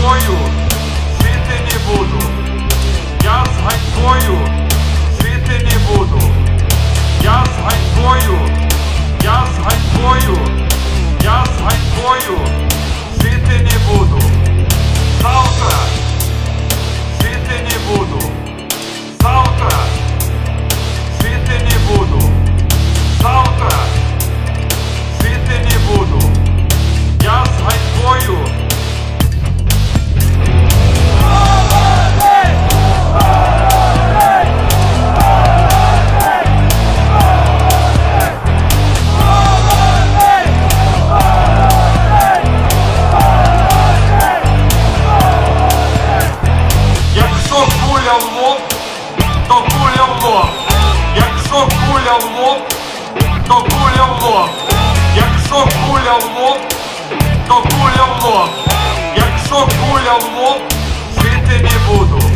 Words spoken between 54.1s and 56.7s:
лоб. Якщо куля в лоб,